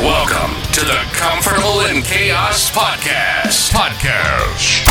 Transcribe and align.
Welcome 0.00 0.54
to 0.72 0.80
the 0.82 1.00
Comfortable 1.14 1.80
in 1.86 2.02
Chaos 2.02 2.70
Podcast. 2.70 3.72
Podcast. 3.72 4.84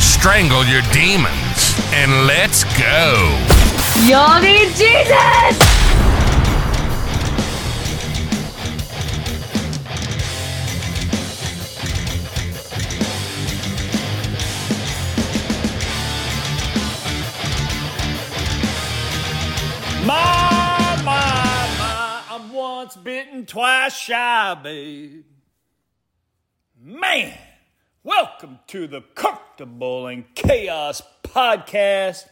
Strangle 0.00 0.64
your 0.66 0.82
demons 0.92 1.74
and 1.92 2.28
let's 2.28 2.62
go. 2.78 3.14
Y'all 4.06 4.40
need 4.40 4.68
Jesus! 4.76 6.13
Once 22.84 22.96
bitten, 22.96 23.46
twice 23.46 23.96
shy, 23.96 24.54
babe. 24.62 25.24
Man, 26.78 27.32
welcome 28.02 28.58
to 28.66 28.86
the 28.86 29.00
Comfortable 29.00 30.06
in 30.06 30.26
Chaos 30.34 31.00
podcast. 31.22 32.26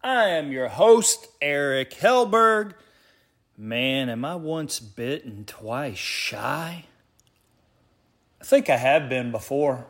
I 0.00 0.28
am 0.28 0.52
your 0.52 0.68
host, 0.68 1.26
Eric 1.42 1.90
Helberg. 1.94 2.74
Man, 3.56 4.08
am 4.08 4.24
I 4.24 4.36
once 4.36 4.78
bitten, 4.78 5.44
twice 5.44 5.98
shy? 5.98 6.84
I 8.40 8.44
think 8.44 8.70
I 8.70 8.76
have 8.76 9.08
been 9.08 9.32
before. 9.32 9.88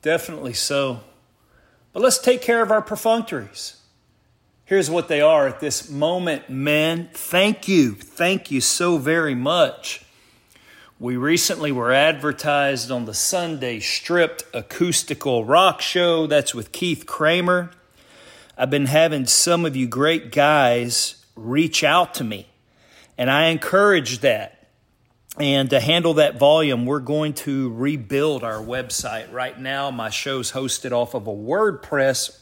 Definitely 0.00 0.52
so. 0.52 1.00
But 1.92 2.04
let's 2.04 2.18
take 2.18 2.40
care 2.40 2.62
of 2.62 2.70
our 2.70 2.82
perfunctories. 2.82 3.78
Here's 4.68 4.90
what 4.90 5.08
they 5.08 5.22
are 5.22 5.48
at 5.48 5.60
this 5.60 5.88
moment, 5.88 6.50
men. 6.50 7.08
Thank 7.14 7.68
you. 7.68 7.94
Thank 7.94 8.50
you 8.50 8.60
so 8.60 8.98
very 8.98 9.34
much. 9.34 10.04
We 11.00 11.16
recently 11.16 11.72
were 11.72 11.90
advertised 11.90 12.90
on 12.90 13.06
the 13.06 13.14
Sunday 13.14 13.80
Stripped 13.80 14.44
Acoustical 14.52 15.46
Rock 15.46 15.80
Show. 15.80 16.26
That's 16.26 16.54
with 16.54 16.72
Keith 16.72 17.06
Kramer. 17.06 17.70
I've 18.58 18.68
been 18.68 18.84
having 18.84 19.24
some 19.24 19.64
of 19.64 19.74
you 19.74 19.86
great 19.86 20.32
guys 20.32 21.24
reach 21.34 21.82
out 21.82 22.12
to 22.16 22.24
me, 22.24 22.46
and 23.16 23.30
I 23.30 23.46
encourage 23.46 24.18
that. 24.18 24.68
And 25.40 25.70
to 25.70 25.80
handle 25.80 26.12
that 26.14 26.38
volume, 26.38 26.84
we're 26.84 27.00
going 27.00 27.32
to 27.34 27.72
rebuild 27.72 28.44
our 28.44 28.60
website. 28.60 29.32
Right 29.32 29.58
now, 29.58 29.90
my 29.90 30.10
show's 30.10 30.52
hosted 30.52 30.92
off 30.92 31.14
of 31.14 31.26
a 31.26 31.32
WordPress 31.32 32.38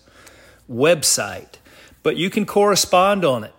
website 0.68 1.58
but 2.06 2.16
you 2.16 2.30
can 2.30 2.46
correspond 2.46 3.24
on 3.24 3.42
it. 3.42 3.52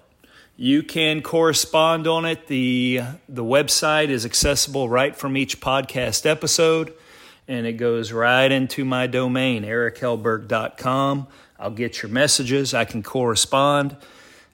You 0.55 0.81
can 0.81 1.21
correspond 1.21 2.07
on 2.07 2.23
it. 2.23 2.47
The, 2.47 3.01
the 3.27 3.43
website 3.43 4.07
is 4.07 4.25
accessible 4.25 4.87
right 4.87 5.13
from 5.13 5.35
each 5.35 5.59
podcast 5.59 6.25
episode, 6.25 6.93
and 7.49 7.67
it 7.67 7.73
goes 7.73 8.13
right 8.13 8.49
into 8.49 8.85
my 8.85 9.05
domain, 9.05 9.63
erichelberg.com. 9.63 11.27
I'll 11.59 11.71
get 11.71 12.01
your 12.01 12.09
messages. 12.09 12.73
I 12.73 12.85
can 12.85 13.03
correspond. 13.03 13.97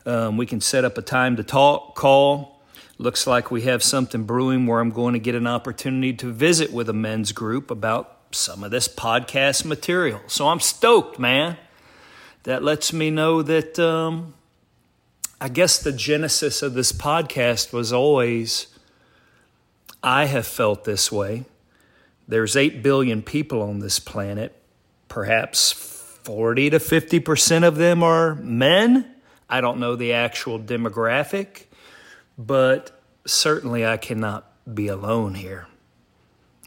Um, 0.07 0.37
we 0.37 0.47
can 0.47 0.59
set 0.59 0.85
up 0.85 0.97
a 0.97 1.03
time 1.03 1.35
to 1.35 1.43
talk, 1.43 1.93
call. 1.93 2.63
Looks 2.97 3.27
like 3.27 3.51
we 3.51 3.61
have 3.61 3.83
something 3.83 4.23
brewing 4.23 4.65
where 4.65 4.79
I'm 4.79 4.89
going 4.89 5.13
to 5.13 5.19
get 5.19 5.35
an 5.35 5.45
opportunity 5.45 6.13
to 6.13 6.31
visit 6.31 6.73
with 6.73 6.89
a 6.89 6.93
men's 6.93 7.31
group 7.31 7.69
about 7.69 8.17
some 8.31 8.63
of 8.63 8.71
this 8.71 8.87
podcast 8.87 9.65
material. 9.65 10.21
So 10.25 10.47
I'm 10.47 10.61
stoked, 10.61 11.19
man 11.19 11.57
that 12.43 12.63
lets 12.63 12.93
me 12.93 13.09
know 13.09 13.41
that 13.41 13.79
um, 13.79 14.33
I 15.39 15.49
guess 15.49 15.79
the 15.79 15.91
genesis 15.91 16.61
of 16.61 16.73
this 16.73 16.91
podcast 16.91 17.73
was 17.73 17.91
always 17.91 18.67
I 20.03 20.25
have 20.25 20.45
felt 20.45 20.83
this 20.83 21.11
way. 21.11 21.45
There's 22.27 22.57
8 22.57 22.83
billion 22.83 23.21
people 23.21 23.61
on 23.61 23.79
this 23.79 23.99
planet. 23.99 24.53
Perhaps 25.07 25.71
40 25.71 26.71
to 26.71 26.79
50% 26.79 27.63
of 27.65 27.77
them 27.77 28.03
are 28.03 28.35
men. 28.35 29.13
I 29.49 29.61
don't 29.61 29.79
know 29.79 29.95
the 29.95 30.13
actual 30.13 30.59
demographic, 30.59 31.65
but 32.37 32.99
certainly 33.25 33.85
I 33.85 33.97
cannot 33.97 34.45
be 34.73 34.87
alone 34.87 35.35
here. 35.35 35.67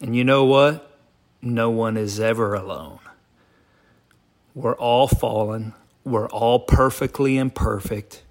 And 0.01 0.15
you 0.15 0.25
know 0.25 0.45
what? 0.45 0.99
No 1.43 1.71
one 1.71 1.97
is 1.97 2.21
ever 2.21 2.55
alone. 2.55 3.01
We're 4.57 4.75
all 4.77 5.07
fallen. 5.07 5.75
We're 6.03 6.31
all 6.31 6.61
perfectly 6.61 7.37
imperfect. 7.37 8.23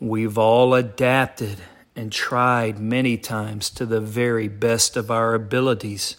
We've 0.00 0.36
all 0.36 0.74
adapted 0.74 1.58
and 1.94 2.10
tried 2.10 2.80
many 2.80 3.16
times 3.16 3.70
to 3.70 3.86
the 3.86 4.00
very 4.00 4.48
best 4.48 4.96
of 4.96 5.12
our 5.12 5.32
abilities 5.32 6.16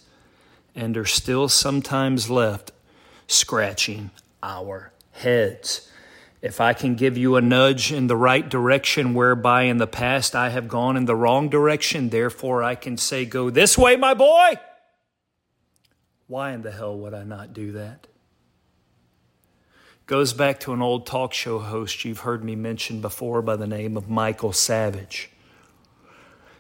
and 0.73 0.95
are 0.95 1.05
still 1.05 1.49
sometimes 1.49 2.29
left 2.29 2.71
scratching 3.27 4.11
our 4.41 4.93
heads. 5.11 5.91
If 6.41 6.61
I 6.61 6.71
can 6.71 6.95
give 6.95 7.17
you 7.17 7.35
a 7.35 7.41
nudge 7.41 7.91
in 7.91 8.07
the 8.07 8.15
right 8.15 8.47
direction, 8.47 9.13
whereby 9.13 9.63
in 9.63 9.79
the 9.79 9.85
past 9.87 10.33
I 10.33 10.47
have 10.47 10.69
gone 10.69 10.95
in 10.95 11.05
the 11.05 11.15
wrong 11.15 11.49
direction, 11.49 12.07
therefore 12.07 12.63
I 12.63 12.75
can 12.75 12.95
say, 12.95 13.25
Go 13.25 13.49
this 13.49 13.77
way, 13.77 13.97
my 13.97 14.13
boy. 14.13 14.53
Why 16.27 16.53
in 16.53 16.61
the 16.61 16.71
hell 16.71 16.97
would 16.99 17.13
I 17.13 17.25
not 17.25 17.51
do 17.51 17.73
that? 17.73 18.07
Goes 20.07 20.33
back 20.33 20.59
to 20.59 20.71
an 20.73 20.81
old 20.81 21.05
talk 21.05 21.33
show 21.33 21.59
host 21.59 22.05
you've 22.05 22.19
heard 22.19 22.43
me 22.43 22.55
mention 22.55 23.01
before 23.01 23.41
by 23.41 23.55
the 23.55 23.65
name 23.65 23.97
of 23.97 24.07
Michael 24.07 24.53
Savage. 24.53 25.31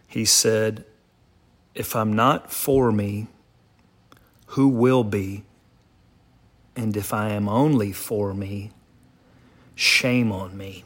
He 0.07 0.25
said, 0.25 0.83
If 1.75 1.95
I'm 1.95 2.13
not 2.13 2.51
for 2.51 2.91
me, 2.91 3.27
who 4.47 4.67
will 4.67 5.03
be? 5.03 5.43
And 6.75 6.97
if 6.97 7.13
I 7.13 7.29
am 7.29 7.47
only 7.47 7.91
for 7.91 8.33
me, 8.33 8.71
shame 9.75 10.31
on 10.31 10.57
me. 10.57 10.83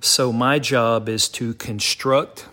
So, 0.00 0.32
my 0.32 0.58
job 0.58 1.08
is 1.08 1.28
to 1.30 1.54
construct 1.54 2.46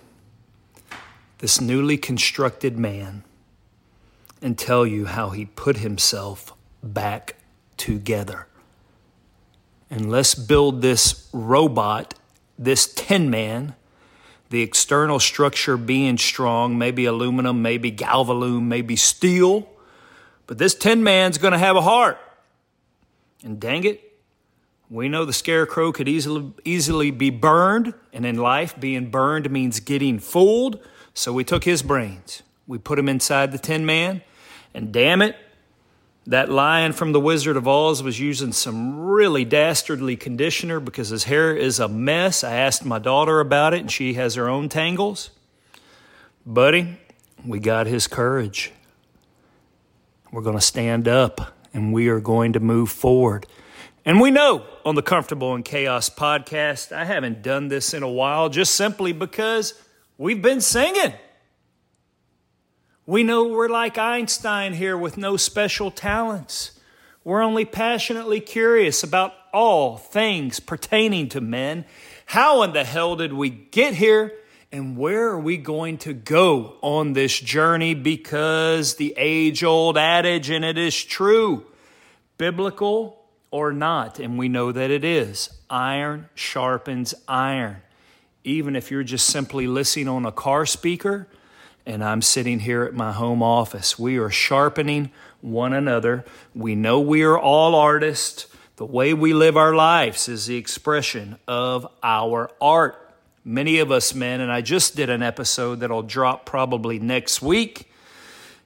this 1.39 1.59
newly 1.59 1.97
constructed 1.97 2.77
man 2.77 3.23
and 4.39 4.57
tell 4.57 4.85
you 4.85 5.05
how 5.05 5.31
he 5.31 5.45
put 5.45 5.77
himself 5.77 6.53
back 6.83 7.38
together. 7.79 8.45
And 9.89 10.11
let's 10.11 10.35
build 10.35 10.83
this 10.83 11.27
robot, 11.33 12.13
this 12.59 12.93
tin 12.93 13.31
man, 13.31 13.75
the 14.51 14.61
external 14.61 15.19
structure 15.19 15.77
being 15.77 16.17
strong, 16.17 16.77
maybe 16.77 17.05
aluminum, 17.05 17.63
maybe 17.63 17.91
galvalume, 17.91 18.63
maybe 18.63 18.95
steel. 18.95 19.67
But 20.45 20.59
this 20.59 20.75
tin 20.75 21.03
man's 21.03 21.39
going 21.39 21.53
to 21.53 21.59
have 21.59 21.75
a 21.75 21.81
heart. 21.81 22.19
And 23.43 23.59
dang 23.59 23.83
it, 23.83 24.03
we 24.89 25.07
know 25.07 25.25
the 25.25 25.33
scarecrow 25.33 25.91
could 25.91 26.07
easily, 26.07 26.51
easily 26.65 27.11
be 27.11 27.29
burned. 27.29 27.93
And 28.11 28.25
in 28.25 28.37
life, 28.37 28.79
being 28.79 29.09
burned 29.09 29.49
means 29.49 29.79
getting 29.79 30.19
fooled. 30.19 30.79
So 31.13 31.31
we 31.33 31.43
took 31.43 31.63
his 31.63 31.81
brains. 31.81 32.43
We 32.67 32.77
put 32.77 32.99
him 32.99 33.09
inside 33.09 33.51
the 33.51 33.57
tin 33.57 33.85
man. 33.85 34.21
And 34.73 34.91
damn 34.91 35.21
it, 35.21 35.35
that 36.29 36.47
lion 36.47 36.93
from 36.93 37.11
The 37.11 37.19
Wizard 37.19 37.57
of 37.57 37.67
Oz 37.67 38.03
was 38.03 38.19
using 38.19 38.51
some 38.51 38.99
really 38.99 39.43
dastardly 39.43 40.15
conditioner 40.15 40.79
because 40.79 41.09
his 41.09 41.23
hair 41.23 41.55
is 41.55 41.79
a 41.79 41.87
mess. 41.87 42.43
I 42.43 42.53
asked 42.53 42.85
my 42.85 42.99
daughter 42.99 43.39
about 43.39 43.73
it, 43.73 43.79
and 43.79 43.91
she 43.91 44.13
has 44.13 44.35
her 44.35 44.47
own 44.47 44.69
tangles. 44.69 45.31
Buddy, 46.45 46.99
we 47.43 47.57
got 47.57 47.87
his 47.87 48.05
courage. 48.05 48.71
We're 50.31 50.43
going 50.43 50.57
to 50.57 50.61
stand 50.61 51.07
up 51.07 51.55
and 51.73 51.91
we 51.91 52.09
are 52.09 52.19
going 52.19 52.53
to 52.53 52.59
move 52.59 52.91
forward. 52.91 53.47
And 54.05 54.21
we 54.21 54.29
know 54.29 54.65
on 54.85 54.93
the 54.93 55.01
Comfortable 55.01 55.55
in 55.55 55.63
Chaos 55.63 56.11
podcast, 56.11 56.91
I 56.91 57.05
haven't 57.05 57.41
done 57.41 57.69
this 57.69 57.95
in 57.95 58.03
a 58.03 58.09
while 58.09 58.49
just 58.49 58.75
simply 58.75 59.13
because 59.13 59.73
we've 60.19 60.41
been 60.43 60.61
singing. 60.61 61.13
We 63.09 63.23
know 63.23 63.45
we're 63.45 63.69
like 63.69 63.97
Einstein 63.97 64.73
here 64.73 64.95
with 64.95 65.17
no 65.17 65.35
special 65.35 65.89
talents. 65.89 66.79
We're 67.23 67.41
only 67.41 67.65
passionately 67.65 68.39
curious 68.39 69.01
about 69.01 69.33
all 69.51 69.97
things 69.97 70.59
pertaining 70.59 71.29
to 71.29 71.41
men. 71.41 71.85
How 72.27 72.61
in 72.61 72.71
the 72.71 72.83
hell 72.83 73.15
did 73.15 73.33
we 73.33 73.49
get 73.49 73.95
here? 73.95 74.33
And 74.71 74.95
where 74.95 75.29
are 75.29 75.39
we 75.39 75.57
going 75.57 75.97
to 75.99 76.13
go 76.13 76.75
on 76.81 77.13
this 77.13 77.39
journey? 77.39 77.95
Because 77.95 78.97
the 78.97 79.15
age 79.17 79.63
old 79.63 79.97
adage, 79.97 80.51
and 80.51 80.63
it 80.63 80.77
is 80.77 81.03
true, 81.03 81.65
biblical 82.37 83.25
or 83.49 83.73
not, 83.73 84.19
and 84.19 84.37
we 84.37 84.49
know 84.49 84.71
that 84.71 84.91
it 84.91 85.03
is 85.03 85.49
iron 85.67 86.29
sharpens 86.35 87.15
iron. 87.27 87.77
Even 88.43 88.75
if 88.75 88.91
you're 88.91 89.01
just 89.01 89.25
simply 89.25 89.65
listening 89.65 90.07
on 90.07 90.27
a 90.27 90.31
car 90.31 90.67
speaker, 90.67 91.27
and 91.89 92.03
I'm 92.03 92.21
sitting 92.21 92.59
here 92.59 92.83
at 92.83 92.93
my 92.93 93.11
home 93.11 93.41
office. 93.41 93.97
We 93.97 94.19
are 94.19 94.29
sharpening 94.29 95.09
one 95.41 95.73
another. 95.73 96.23
We 96.53 96.75
know 96.75 96.99
we 96.99 97.23
are 97.23 97.37
all 97.37 97.73
artists. 97.73 98.45
The 98.75 98.85
way 98.85 99.15
we 99.15 99.33
live 99.33 99.57
our 99.57 99.73
lives 99.73 100.29
is 100.29 100.45
the 100.45 100.55
expression 100.55 101.39
of 101.47 101.87
our 102.03 102.51
art. 102.61 103.11
Many 103.43 103.79
of 103.79 103.91
us 103.91 104.13
men, 104.13 104.39
and 104.39 104.51
I 104.51 104.61
just 104.61 104.95
did 104.95 105.09
an 105.09 105.23
episode 105.23 105.79
that'll 105.79 106.03
drop 106.03 106.45
probably 106.45 106.99
next 106.99 107.41
week, 107.41 107.91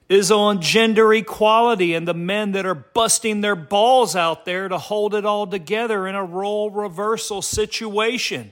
is 0.10 0.30
on 0.30 0.62
gender 0.62 1.14
equality 1.14 1.94
and 1.94 2.06
the 2.06 2.14
men 2.14 2.52
that 2.52 2.66
are 2.66 2.76
busting 2.76 3.40
their 3.40 3.56
balls 3.56 4.18
out 4.18 4.44
there 4.44 4.68
to 4.68 4.78
hold 4.78 5.16
it 5.16 5.26
all 5.26 5.48
together 5.48 6.10
in 6.10 6.16
a 6.16 6.26
role 6.26 6.70
reversal 6.70 7.42
situation. 7.42 8.52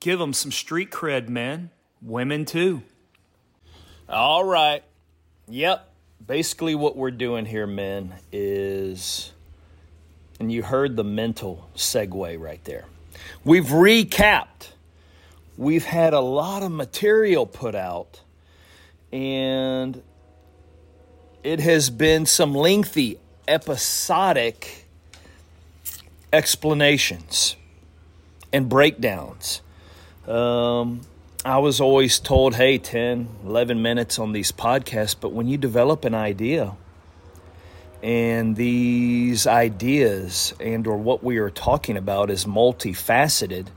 Give 0.00 0.18
them 0.18 0.32
some 0.32 0.50
street 0.50 0.90
cred, 0.90 1.28
men. 1.28 1.70
Women 2.02 2.46
too. 2.46 2.82
All 4.08 4.44
right. 4.44 4.84
Yep. 5.48 5.92
Basically, 6.24 6.74
what 6.74 6.96
we're 6.96 7.10
doing 7.10 7.44
here, 7.44 7.66
men, 7.66 8.14
is, 8.30 9.32
and 10.38 10.50
you 10.50 10.62
heard 10.62 10.96
the 10.96 11.04
mental 11.04 11.68
segue 11.76 12.40
right 12.40 12.62
there. 12.64 12.84
We've 13.44 13.66
recapped. 13.66 14.70
We've 15.56 15.84
had 15.84 16.12
a 16.12 16.20
lot 16.20 16.62
of 16.62 16.70
material 16.70 17.46
put 17.46 17.74
out, 17.74 18.20
and 19.12 20.02
it 21.42 21.60
has 21.60 21.90
been 21.90 22.26
some 22.26 22.54
lengthy, 22.54 23.18
episodic 23.48 24.86
explanations 26.32 27.56
and 28.52 28.68
breakdowns. 28.68 29.62
Um, 30.28 31.00
I 31.46 31.58
was 31.58 31.80
always 31.80 32.18
told, 32.18 32.56
hey, 32.56 32.76
10, 32.76 33.28
11 33.44 33.80
minutes 33.80 34.18
on 34.18 34.32
these 34.32 34.50
podcasts, 34.50 35.14
but 35.18 35.30
when 35.30 35.46
you 35.46 35.56
develop 35.56 36.04
an 36.04 36.12
idea 36.12 36.74
and 38.02 38.56
these 38.56 39.46
ideas 39.46 40.52
and 40.58 40.88
or 40.88 40.96
what 40.96 41.22
we 41.22 41.38
are 41.38 41.48
talking 41.48 41.96
about 41.96 42.30
is 42.30 42.46
multifaceted, 42.46 43.68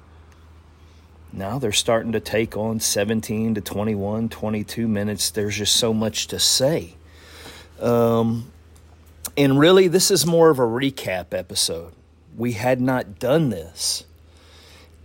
now 1.32 1.60
they're 1.60 1.72
starting 1.72 2.14
to 2.14 2.20
take 2.20 2.58
on 2.58 2.80
17 2.80 3.54
to 3.54 3.62
21, 3.62 4.30
22 4.30 4.88
minutes. 4.88 5.30
There's 5.30 5.56
just 5.56 5.76
so 5.76 5.94
much 5.94 6.26
to 6.30 6.40
say. 6.40 6.96
Um, 7.80 8.52
and 9.38 9.60
really, 9.60 9.88
this 9.88 10.10
is 10.10 10.26
more 10.26 10.50
of 10.50 10.58
a 10.58 10.64
recap 10.64 11.36
episode. 11.36 11.94
We 12.36 12.54
had 12.54 12.82
not 12.82 13.20
done 13.20 13.52
this. 13.52 14.06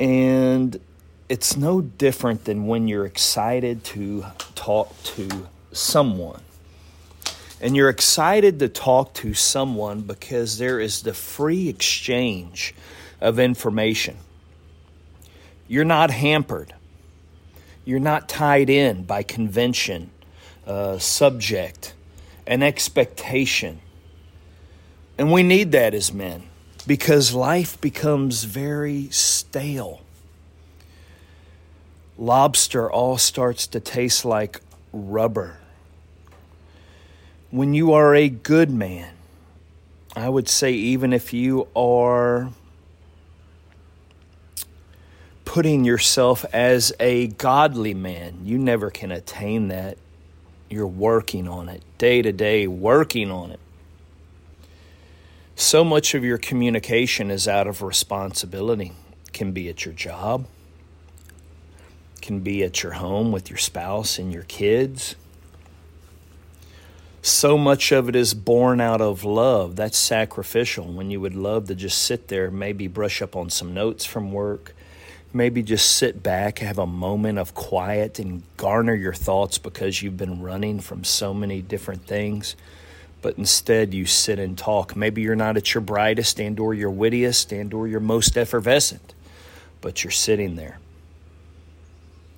And 0.00 0.80
it's 1.28 1.56
no 1.56 1.80
different 1.80 2.44
than 2.44 2.66
when 2.66 2.86
you're 2.86 3.06
excited 3.06 3.82
to 3.84 4.26
talk 4.54 4.94
to 5.02 5.48
someone. 5.72 6.42
And 7.60 7.74
you're 7.74 7.88
excited 7.88 8.58
to 8.58 8.68
talk 8.68 9.14
to 9.14 9.32
someone 9.32 10.02
because 10.02 10.58
there 10.58 10.78
is 10.80 11.02
the 11.02 11.14
free 11.14 11.68
exchange 11.68 12.74
of 13.20 13.38
information. 13.38 14.18
You're 15.66 15.84
not 15.84 16.10
hampered. 16.10 16.74
You're 17.86 18.00
not 18.00 18.28
tied 18.28 18.68
in 18.68 19.04
by 19.04 19.22
convention, 19.22 20.10
uh, 20.66 20.98
subject, 20.98 21.94
and 22.46 22.62
expectation. 22.62 23.80
And 25.16 25.32
we 25.32 25.42
need 25.42 25.72
that 25.72 25.94
as 25.94 26.12
men 26.12 26.42
because 26.86 27.32
life 27.32 27.80
becomes 27.80 28.44
very 28.44 29.08
stale 29.10 30.03
lobster 32.16 32.90
all 32.90 33.18
starts 33.18 33.66
to 33.68 33.80
taste 33.80 34.24
like 34.24 34.60
rubber. 34.92 35.58
When 37.50 37.74
you 37.74 37.92
are 37.92 38.14
a 38.14 38.28
good 38.28 38.70
man, 38.70 39.12
I 40.16 40.28
would 40.28 40.48
say, 40.48 40.72
even 40.72 41.12
if 41.12 41.32
you 41.32 41.66
are 41.74 42.50
putting 45.44 45.84
yourself 45.84 46.44
as 46.52 46.92
a 46.98 47.28
godly 47.28 47.94
man, 47.94 48.38
you 48.44 48.58
never 48.58 48.90
can 48.90 49.12
attain 49.12 49.68
that. 49.68 49.98
You're 50.68 50.86
working 50.86 51.46
on 51.46 51.68
it 51.68 51.82
day 51.98 52.22
to 52.22 52.32
day, 52.32 52.66
working 52.66 53.30
on 53.30 53.52
it. 53.52 53.60
So 55.54 55.84
much 55.84 56.14
of 56.14 56.24
your 56.24 56.38
communication 56.38 57.30
is 57.30 57.46
out 57.46 57.68
of 57.68 57.82
responsibility. 57.82 58.92
It 59.26 59.32
can 59.32 59.52
be 59.52 59.68
at 59.68 59.84
your 59.84 59.94
job, 59.94 60.46
can 62.24 62.40
be 62.40 62.64
at 62.64 62.82
your 62.82 62.92
home 62.92 63.32
with 63.32 63.50
your 63.50 63.58
spouse 63.58 64.18
and 64.18 64.32
your 64.32 64.44
kids. 64.44 65.14
So 67.20 67.58
much 67.58 67.92
of 67.92 68.08
it 68.08 68.16
is 68.16 68.32
born 68.32 68.80
out 68.80 69.02
of 69.02 69.24
love. 69.24 69.76
That's 69.76 69.98
sacrificial. 69.98 70.86
When 70.86 71.10
you 71.10 71.20
would 71.20 71.34
love 71.34 71.68
to 71.68 71.74
just 71.74 71.98
sit 71.98 72.28
there, 72.28 72.50
maybe 72.50 72.86
brush 72.86 73.20
up 73.20 73.36
on 73.36 73.50
some 73.50 73.74
notes 73.74 74.06
from 74.06 74.32
work, 74.32 74.74
maybe 75.34 75.62
just 75.62 75.98
sit 75.98 76.22
back, 76.22 76.60
have 76.60 76.78
a 76.78 76.86
moment 76.86 77.38
of 77.38 77.54
quiet, 77.54 78.18
and 78.18 78.42
garner 78.56 78.94
your 78.94 79.12
thoughts 79.12 79.58
because 79.58 80.02
you've 80.02 80.16
been 80.16 80.40
running 80.40 80.80
from 80.80 81.04
so 81.04 81.34
many 81.34 81.60
different 81.60 82.06
things. 82.06 82.56
But 83.20 83.36
instead, 83.36 83.92
you 83.92 84.06
sit 84.06 84.38
and 84.38 84.56
talk. 84.56 84.96
Maybe 84.96 85.20
you're 85.20 85.36
not 85.36 85.58
at 85.58 85.74
your 85.74 85.82
brightest 85.82 86.40
and 86.40 86.58
or 86.58 86.72
your 86.72 86.90
wittiest 86.90 87.52
and 87.52 87.74
or 87.74 87.86
your 87.86 88.00
most 88.00 88.38
effervescent, 88.38 89.12
but 89.82 90.02
you're 90.04 90.10
sitting 90.10 90.56
there 90.56 90.78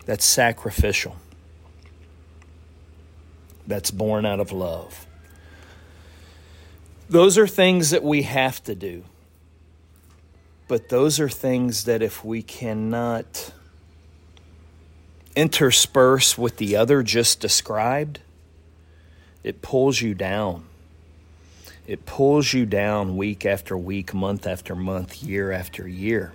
that's 0.07 0.25
sacrificial, 0.25 1.17
that's 3.67 3.91
born 3.91 4.25
out 4.25 4.41
of 4.41 4.53
love. 4.53 5.07
Those 7.09 7.37
are 7.39 7.47
things 7.47 7.91
that 7.91 8.03
we 8.03 8.23
have 8.23 8.63
to 8.65 8.75
do. 8.75 9.05
But 10.69 10.89
those 10.89 11.21
are 11.21 11.29
things 11.29 11.85
that 11.85 12.03
if 12.03 12.25
we 12.25 12.43
cannot 12.43 13.53
intersperse 15.37 16.37
with 16.37 16.57
the 16.57 16.77
other 16.77 17.03
just 17.03 17.41
described, 17.41 18.21
it 19.45 19.63
pulls 19.63 20.01
you 20.01 20.15
down. 20.15 20.65
It 21.87 22.05
pulls 22.05 22.53
you 22.53 22.67
down 22.67 23.17
week 23.17 23.47
after 23.47 23.79
week, 23.79 24.13
month 24.13 24.45
after 24.45 24.75
month, 24.75 25.23
year 25.23 25.53
after 25.53 25.87
year. 25.87 26.33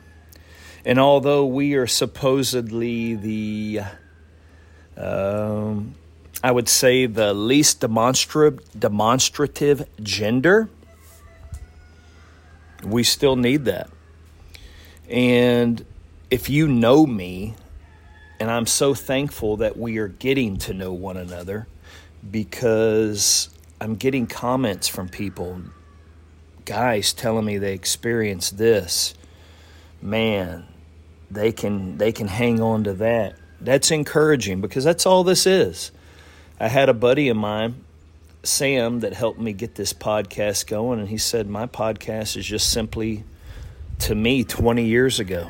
And 0.85 0.99
although 0.99 1.45
we 1.45 1.75
are 1.75 1.87
supposedly 1.87 3.15
the, 3.15 3.81
um, 4.97 5.95
I 6.43 6.51
would 6.51 6.67
say, 6.67 7.05
the 7.05 7.33
least 7.33 7.81
demonstra- 7.81 8.59
demonstrative 8.77 9.87
gender, 10.01 10.69
we 12.83 13.03
still 13.03 13.35
need 13.35 13.65
that. 13.65 13.89
And 15.07 15.85
if 16.31 16.49
you 16.49 16.67
know 16.67 17.05
me, 17.05 17.55
and 18.39 18.49
I'm 18.49 18.65
so 18.65 18.95
thankful 18.95 19.57
that 19.57 19.77
we 19.77 19.99
are 19.99 20.07
getting 20.07 20.57
to 20.59 20.73
know 20.73 20.93
one 20.93 21.17
another 21.17 21.67
because 22.31 23.49
I'm 23.79 23.95
getting 23.95 24.25
comments 24.25 24.87
from 24.87 25.09
people, 25.09 25.61
guys 26.65 27.13
telling 27.13 27.45
me 27.45 27.59
they 27.59 27.73
experienced 27.73 28.57
this. 28.57 29.13
Man, 30.01 30.65
they 31.31 31.51
can 31.51 31.97
they 31.97 32.11
can 32.11 32.27
hang 32.27 32.61
on 32.61 32.83
to 32.83 32.93
that. 32.93 33.35
That's 33.59 33.91
encouraging 33.91 34.61
because 34.61 34.83
that's 34.83 35.05
all 35.05 35.23
this 35.23 35.45
is. 35.45 35.91
I 36.59 36.67
had 36.67 36.89
a 36.89 36.93
buddy 36.93 37.29
of 37.29 37.37
mine, 37.37 37.83
Sam, 38.43 38.99
that 38.99 39.13
helped 39.13 39.39
me 39.39 39.53
get 39.53 39.75
this 39.75 39.93
podcast 39.93 40.67
going, 40.67 40.99
and 40.99 41.07
he 41.07 41.17
said 41.17 41.47
my 41.47 41.67
podcast 41.67 42.37
is 42.37 42.45
just 42.45 42.71
simply 42.71 43.23
to 43.99 44.15
me 44.15 44.43
20 44.43 44.83
years 44.83 45.19
ago. 45.19 45.49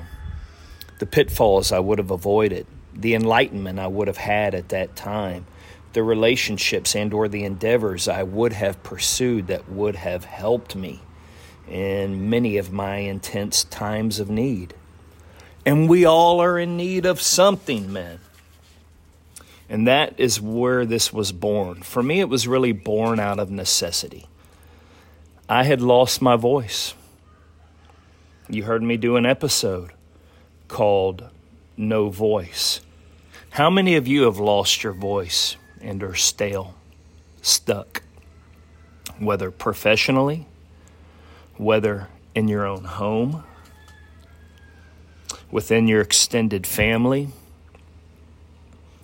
The 1.00 1.06
pitfalls 1.06 1.72
I 1.72 1.80
would 1.80 1.98
have 1.98 2.12
avoided, 2.12 2.68
the 2.94 3.16
enlightenment 3.16 3.80
I 3.80 3.88
would 3.88 4.08
have 4.08 4.18
had 4.18 4.54
at 4.54 4.70
that 4.70 4.96
time, 4.96 5.48
the 5.94 6.04
relationships 6.04 6.96
and 6.96 7.14
or 7.14 7.28
the 7.28 7.44
endeavors 7.44 8.08
I 8.08 8.24
would 8.24 8.54
have 8.54 8.84
pursued 8.84 9.48
that 9.48 9.70
would 9.70 9.96
have 9.96 10.26
helped 10.26 10.76
me 10.76 11.02
in 11.68 12.30
many 12.30 12.58
of 12.58 12.72
my 12.72 12.98
intense 12.98 13.64
times 13.64 14.20
of 14.20 14.30
need. 14.30 14.74
And 15.66 15.88
we 15.88 16.06
all 16.06 16.42
are 16.42 16.58
in 16.58 16.78
need 16.78 17.06
of 17.06 17.22
something, 17.22 17.92
man. 17.92 18.20
And 19.70 19.88
that 19.88 20.16
is 20.18 20.42
where 20.42 20.86
this 20.86 21.14
was 21.14 21.32
born. 21.32 21.82
For 21.82 22.04
me, 22.04 22.20
it 22.20 22.30
was 22.30 22.48
really 22.48 22.72
born 22.72 23.20
out 23.20 23.40
of 23.40 23.50
necessity. 23.50 24.28
I 25.48 25.64
had 25.64 25.82
lost 25.82 26.22
my 26.22 26.36
voice. 26.36 26.94
You 28.50 28.64
heard 28.64 28.84
me 28.84 28.98
do 28.98 29.16
an 29.16 29.26
episode 29.26 29.92
called 30.68 31.30
No 31.78 32.10
Voice. 32.10 32.82
How 33.52 33.70
many 33.70 33.96
of 33.96 34.08
you 34.08 34.24
have 34.24 34.40
lost 34.40 34.84
your 34.84 34.94
voice 34.94 35.58
and 35.80 36.02
are 36.04 36.16
stale, 36.16 36.76
stuck? 37.42 38.02
Whether 39.20 39.52
professionally, 39.52 40.48
whether 41.58 42.08
in 42.34 42.48
your 42.48 42.66
own 42.66 42.84
home, 42.84 43.44
within 45.52 45.88
your 45.88 46.02
extended 46.02 46.66
family. 46.66 47.30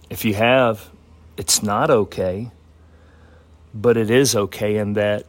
If 0.10 0.24
you 0.26 0.34
have, 0.34 0.90
it's 1.36 1.62
not 1.62 1.90
okay, 1.90 2.52
but 3.74 3.98
it 3.98 4.10
is 4.10 4.36
okay 4.36 4.78
in 4.78 4.94
that 4.94 5.26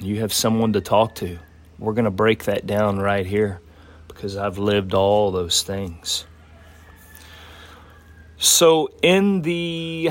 you 0.00 0.20
have 0.20 0.32
someone 0.32 0.72
to 0.74 0.80
talk 0.80 1.14
to. 1.16 1.38
We're 1.78 1.94
going 1.94 2.04
to 2.06 2.10
break 2.10 2.44
that 2.44 2.66
down 2.66 2.98
right 2.98 3.24
here 3.24 3.60
because 4.08 4.36
I've 4.36 4.58
lived 4.58 4.94
all 4.94 5.30
those 5.30 5.62
things. 5.62 6.26
So, 8.38 8.90
in 9.00 9.42
the 9.42 10.10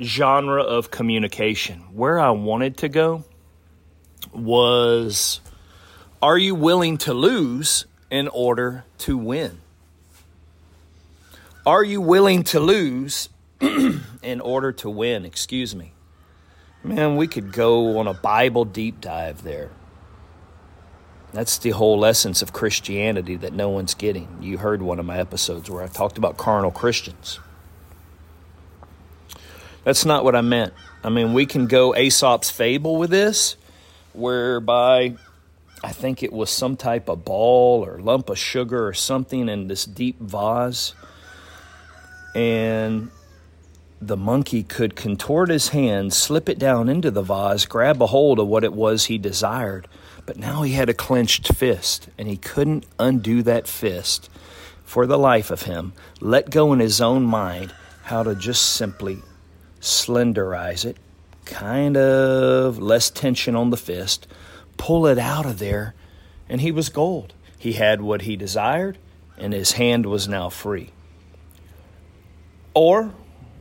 genre 0.00 0.62
of 0.62 0.90
communication, 0.90 1.80
where 1.92 2.18
I 2.18 2.30
wanted 2.30 2.78
to 2.78 2.88
go 2.88 3.24
was 4.32 5.40
are 6.20 6.36
you 6.36 6.54
willing 6.54 6.98
to 6.98 7.14
lose 7.14 7.86
in 8.10 8.28
order 8.28 8.84
to 8.98 9.16
win? 9.16 9.60
Are 11.66 11.84
you 11.84 12.00
willing 12.00 12.44
to 12.44 12.60
lose 12.60 13.28
in 13.60 14.40
order 14.40 14.72
to 14.72 14.88
win? 14.88 15.24
Excuse 15.24 15.74
me. 15.76 15.92
Man, 16.82 17.16
we 17.16 17.26
could 17.26 17.52
go 17.52 17.98
on 17.98 18.06
a 18.06 18.14
Bible 18.14 18.64
deep 18.64 19.00
dive 19.00 19.42
there. 19.42 19.70
That's 21.32 21.58
the 21.58 21.70
whole 21.70 22.04
essence 22.06 22.40
of 22.40 22.52
Christianity 22.52 23.36
that 23.36 23.52
no 23.52 23.68
one's 23.68 23.92
getting. 23.94 24.38
You 24.40 24.56
heard 24.56 24.80
one 24.80 24.98
of 24.98 25.04
my 25.04 25.18
episodes 25.18 25.68
where 25.68 25.82
I 25.82 25.88
talked 25.88 26.16
about 26.16 26.38
carnal 26.38 26.70
Christians. 26.70 27.38
That's 29.84 30.06
not 30.06 30.24
what 30.24 30.34
I 30.34 30.40
meant. 30.40 30.72
I 31.04 31.10
mean, 31.10 31.34
we 31.34 31.44
can 31.44 31.66
go 31.66 31.94
Aesop's 31.94 32.50
fable 32.50 32.96
with 32.96 33.10
this, 33.10 33.56
whereby 34.14 35.16
I 35.82 35.92
think 35.92 36.22
it 36.22 36.32
was 36.32 36.50
some 36.50 36.76
type 36.76 37.08
of 37.08 37.24
ball 37.24 37.84
or 37.84 38.00
lump 38.00 38.30
of 38.30 38.38
sugar 38.38 38.86
or 38.86 38.94
something 38.94 39.48
in 39.48 39.68
this 39.68 39.84
deep 39.84 40.18
vase. 40.18 40.94
And 42.34 43.10
the 44.00 44.16
monkey 44.16 44.62
could 44.62 44.96
contort 44.96 45.50
his 45.50 45.68
hand, 45.68 46.12
slip 46.12 46.48
it 46.48 46.58
down 46.58 46.88
into 46.88 47.10
the 47.10 47.22
vase, 47.22 47.66
grab 47.66 48.02
a 48.02 48.06
hold 48.06 48.38
of 48.38 48.46
what 48.48 48.64
it 48.64 48.72
was 48.72 49.06
he 49.06 49.18
desired. 49.18 49.88
But 50.26 50.36
now 50.36 50.62
he 50.62 50.72
had 50.72 50.88
a 50.88 50.94
clenched 50.94 51.54
fist, 51.54 52.08
and 52.18 52.28
he 52.28 52.36
couldn't 52.36 52.86
undo 52.98 53.42
that 53.44 53.66
fist 53.66 54.28
for 54.88 55.06
the 55.06 55.18
life 55.18 55.50
of 55.50 55.62
him, 55.62 55.92
let 56.18 56.48
go 56.48 56.72
in 56.72 56.80
his 56.80 56.98
own 56.98 57.22
mind 57.22 57.74
how 58.04 58.22
to 58.22 58.34
just 58.34 58.62
simply 58.62 59.18
slenderize 59.82 60.86
it, 60.86 60.96
kind 61.44 61.94
of 61.94 62.78
less 62.78 63.10
tension 63.10 63.54
on 63.54 63.68
the 63.68 63.76
fist, 63.76 64.26
pull 64.78 65.06
it 65.06 65.18
out 65.18 65.44
of 65.44 65.58
there, 65.58 65.94
and 66.48 66.62
he 66.62 66.72
was 66.72 66.88
gold. 66.88 67.34
He 67.58 67.74
had 67.74 68.00
what 68.00 68.22
he 68.22 68.36
desired, 68.36 68.96
and 69.36 69.52
his 69.52 69.72
hand 69.72 70.06
was 70.06 70.26
now 70.26 70.48
free. 70.48 70.90
Or 72.72 73.12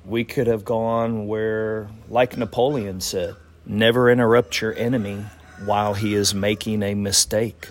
we 0.05 0.23
could 0.23 0.47
have 0.47 0.63
gone 0.63 1.27
where, 1.27 1.89
like 2.07 2.37
Napoleon 2.37 3.01
said, 3.01 3.35
never 3.65 4.09
interrupt 4.09 4.61
your 4.61 4.73
enemy 4.75 5.25
while 5.65 5.95
he 5.95 6.13
is 6.13 6.33
making 6.33 6.83
a 6.83 6.93
mistake. 6.93 7.67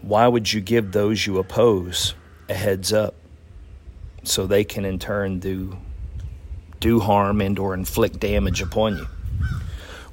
Why 0.00 0.26
would 0.26 0.52
you 0.52 0.60
give 0.60 0.92
those 0.92 1.26
you 1.26 1.38
oppose 1.38 2.14
a 2.48 2.54
heads 2.54 2.92
up 2.92 3.14
so 4.24 4.46
they 4.46 4.64
can 4.64 4.84
in 4.84 4.98
turn 4.98 5.38
do 5.38 5.76
do 6.80 7.00
harm 7.00 7.40
and 7.40 7.58
or 7.58 7.74
inflict 7.74 8.20
damage 8.20 8.62
upon 8.62 8.96
you? 8.96 9.06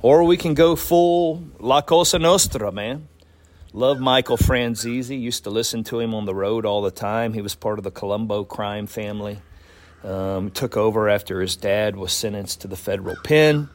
Or 0.05 0.23
we 0.23 0.37
can 0.37 0.53
go 0.53 0.75
full 0.75 1.43
La 1.59 1.81
Cosa 1.81 2.19
Nostra, 2.19 2.71
man. 2.71 3.07
Love 3.73 3.99
Michael 3.99 4.37
Franzese. 4.37 5.19
Used 5.19 5.45
to 5.45 5.49
listen 5.49 5.83
to 5.85 5.99
him 5.99 6.13
on 6.13 6.25
the 6.25 6.35
road 6.35 6.63
all 6.63 6.83
the 6.83 6.91
time. 6.91 7.33
He 7.33 7.41
was 7.41 7.55
part 7.55 7.79
of 7.79 7.83
the 7.83 7.89
Colombo 7.89 8.43
crime 8.43 8.85
family. 8.85 9.39
Um, 10.03 10.51
took 10.51 10.77
over 10.77 11.09
after 11.09 11.41
his 11.41 11.55
dad 11.55 11.95
was 11.95 12.13
sentenced 12.13 12.61
to 12.61 12.67
the 12.67 12.75
federal 12.75 13.15
pen. 13.23 13.67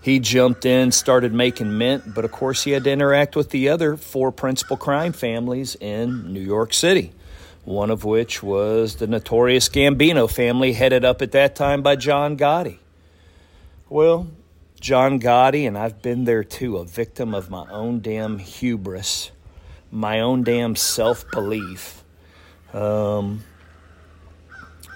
He 0.00 0.20
jumped 0.20 0.64
in, 0.64 0.92
started 0.92 1.34
making 1.34 1.76
mint, 1.76 2.14
but 2.14 2.24
of 2.24 2.30
course, 2.30 2.62
he 2.62 2.70
had 2.70 2.84
to 2.84 2.92
interact 2.92 3.34
with 3.34 3.50
the 3.50 3.70
other 3.70 3.96
four 3.96 4.30
principal 4.30 4.76
crime 4.76 5.12
families 5.12 5.74
in 5.80 6.32
New 6.32 6.38
York 6.38 6.72
City, 6.72 7.10
one 7.64 7.90
of 7.90 8.04
which 8.04 8.40
was 8.40 8.94
the 8.94 9.08
notorious 9.08 9.68
Gambino 9.68 10.30
family, 10.30 10.74
headed 10.74 11.04
up 11.04 11.22
at 11.22 11.32
that 11.32 11.56
time 11.56 11.82
by 11.82 11.96
John 11.96 12.36
Gotti. 12.36 12.78
Well, 13.88 14.28
John 14.82 15.20
Gotti, 15.20 15.68
and 15.68 15.78
I've 15.78 16.02
been 16.02 16.24
there 16.24 16.42
too, 16.42 16.78
a 16.78 16.84
victim 16.84 17.36
of 17.36 17.48
my 17.48 17.70
own 17.70 18.00
damn 18.00 18.38
hubris, 18.38 19.30
my 19.92 20.18
own 20.18 20.42
damn 20.42 20.74
self 20.74 21.24
belief. 21.30 22.02
Um, 22.74 23.44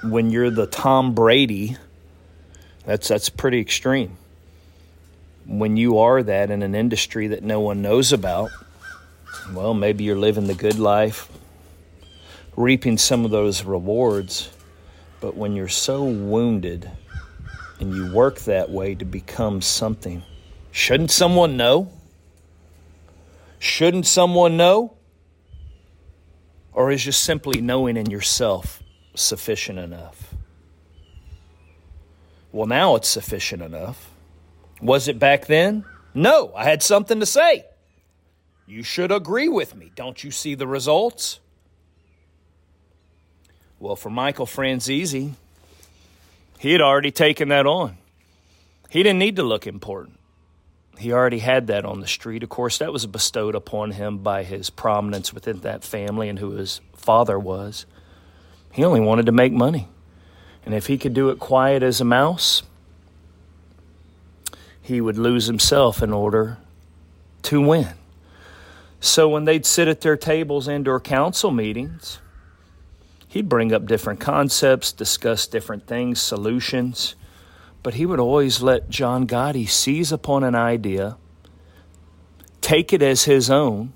when 0.02 0.30
you're 0.30 0.50
the 0.50 0.66
Tom 0.66 1.14
Brady, 1.14 1.76
that's 2.84 3.06
that's 3.06 3.28
pretty 3.28 3.60
extreme. 3.60 4.16
When 5.46 5.76
you 5.76 5.98
are 5.98 6.20
that 6.20 6.50
in 6.50 6.64
an 6.64 6.74
industry 6.74 7.28
that 7.28 7.44
no 7.44 7.60
one 7.60 7.80
knows 7.80 8.12
about, 8.12 8.50
well, 9.52 9.72
maybe 9.72 10.02
you're 10.02 10.18
living 10.18 10.48
the 10.48 10.54
good 10.54 10.80
life, 10.80 11.30
reaping 12.56 12.98
some 12.98 13.24
of 13.24 13.30
those 13.30 13.62
rewards. 13.62 14.50
But 15.20 15.36
when 15.36 15.54
you're 15.54 15.68
so 15.68 16.02
wounded 16.02 16.90
and 17.80 17.94
you 17.94 18.12
work 18.12 18.40
that 18.40 18.70
way 18.70 18.94
to 18.94 19.04
become 19.04 19.60
something, 19.60 20.22
shouldn't 20.70 21.10
someone 21.10 21.56
know? 21.56 21.90
Shouldn't 23.58 24.06
someone 24.06 24.56
know? 24.56 24.94
Or 26.72 26.90
is 26.90 27.04
just 27.04 27.22
simply 27.22 27.60
knowing 27.60 27.96
in 27.96 28.10
yourself 28.10 28.82
sufficient 29.14 29.78
enough? 29.78 30.34
Well, 32.52 32.66
now 32.66 32.96
it's 32.96 33.08
sufficient 33.08 33.62
enough. 33.62 34.10
Was 34.80 35.08
it 35.08 35.18
back 35.18 35.46
then? 35.46 35.84
No, 36.14 36.52
I 36.54 36.64
had 36.64 36.82
something 36.82 37.20
to 37.20 37.26
say. 37.26 37.64
You 38.66 38.82
should 38.82 39.12
agree 39.12 39.48
with 39.48 39.74
me. 39.74 39.92
Don't 39.94 40.22
you 40.24 40.30
see 40.30 40.54
the 40.54 40.66
results? 40.66 41.40
Well, 43.78 43.96
for 43.96 44.10
Michael 44.10 44.46
Franzese, 44.46 45.34
he 46.58 46.72
had 46.72 46.80
already 46.80 47.10
taken 47.10 47.48
that 47.48 47.66
on. 47.66 47.98
He 48.88 49.02
didn't 49.02 49.18
need 49.18 49.36
to 49.36 49.42
look 49.42 49.66
important. 49.66 50.18
He 50.98 51.12
already 51.12 51.40
had 51.40 51.66
that 51.66 51.84
on 51.84 52.00
the 52.00 52.06
street. 52.06 52.42
Of 52.42 52.48
course, 52.48 52.78
that 52.78 52.92
was 52.92 53.06
bestowed 53.06 53.54
upon 53.54 53.90
him 53.92 54.18
by 54.18 54.44
his 54.44 54.70
prominence 54.70 55.32
within 55.32 55.60
that 55.60 55.84
family 55.84 56.28
and 56.28 56.38
who 56.38 56.52
his 56.52 56.80
father 56.94 57.38
was. 57.38 57.84
He 58.72 58.84
only 58.84 59.00
wanted 59.00 59.26
to 59.26 59.32
make 59.32 59.52
money. 59.52 59.88
And 60.64 60.74
if 60.74 60.86
he 60.86 60.98
could 60.98 61.14
do 61.14 61.28
it 61.28 61.38
quiet 61.38 61.82
as 61.82 62.00
a 62.00 62.04
mouse, 62.04 62.62
he 64.80 65.00
would 65.00 65.18
lose 65.18 65.46
himself 65.46 66.02
in 66.02 66.12
order 66.12 66.58
to 67.42 67.60
win. 67.60 67.88
So 69.00 69.28
when 69.28 69.44
they'd 69.44 69.66
sit 69.66 69.88
at 69.88 70.00
their 70.00 70.16
tables 70.16 70.66
and 70.66 70.88
or 70.88 70.98
council 70.98 71.50
meetings, 71.50 72.18
he'd 73.36 73.48
bring 73.48 73.72
up 73.72 73.86
different 73.86 74.18
concepts, 74.18 74.92
discuss 74.92 75.46
different 75.46 75.86
things, 75.86 76.20
solutions, 76.20 77.14
but 77.82 77.94
he 77.94 78.06
would 78.06 78.18
always 78.18 78.62
let 78.62 78.88
John 78.88 79.26
Gotti 79.26 79.68
seize 79.68 80.10
upon 80.10 80.42
an 80.42 80.54
idea, 80.54 81.16
take 82.60 82.92
it 82.92 83.02
as 83.02 83.24
his 83.24 83.50
own, 83.50 83.92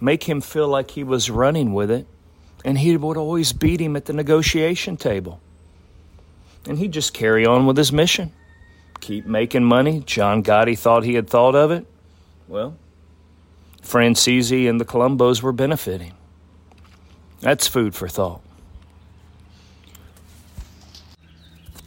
make 0.00 0.24
him 0.24 0.40
feel 0.40 0.68
like 0.68 0.92
he 0.92 1.02
was 1.02 1.28
running 1.28 1.74
with 1.74 1.90
it, 1.90 2.06
and 2.64 2.78
he 2.78 2.96
would 2.96 3.16
always 3.16 3.52
beat 3.52 3.80
him 3.80 3.96
at 3.96 4.04
the 4.04 4.12
negotiation 4.12 4.96
table. 4.96 5.40
And 6.66 6.78
he'd 6.78 6.92
just 6.92 7.12
carry 7.12 7.44
on 7.44 7.66
with 7.66 7.76
his 7.76 7.92
mission. 7.92 8.32
Keep 9.00 9.26
making 9.26 9.64
money. 9.64 10.04
John 10.06 10.44
Gotti 10.44 10.78
thought 10.78 11.02
he 11.02 11.14
had 11.14 11.28
thought 11.28 11.56
of 11.56 11.72
it. 11.72 11.84
Well, 12.46 12.76
Franzese 13.82 14.70
and 14.70 14.80
the 14.80 14.84
Colombos 14.84 15.42
were 15.42 15.50
benefiting. 15.50 16.12
That's 17.40 17.66
food 17.66 17.96
for 17.96 18.06
thought. 18.06 18.40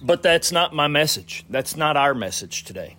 But 0.06 0.22
that's 0.22 0.52
not 0.52 0.72
my 0.72 0.88
message. 0.88 1.46
That's 1.50 1.76
not 1.76 1.98
our 1.98 2.14
message 2.14 2.64
today. 2.64 2.96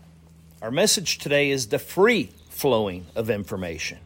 Our 0.60 0.72
message 0.72 1.18
today 1.18 1.50
is 1.50 1.68
the 1.68 1.78
free 1.78 2.32
flowing 2.48 3.06
of 3.14 3.30
information. 3.30 3.98